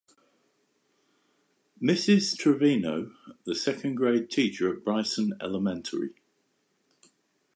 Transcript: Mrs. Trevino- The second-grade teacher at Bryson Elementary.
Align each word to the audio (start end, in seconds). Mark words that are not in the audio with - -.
Mrs. 1.79 2.35
Trevino- 2.35 3.11
The 3.45 3.53
second-grade 3.53 4.31
teacher 4.31 4.75
at 4.75 4.83
Bryson 4.83 5.33
Elementary. 5.39 6.15